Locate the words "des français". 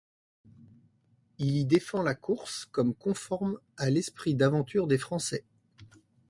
4.87-5.45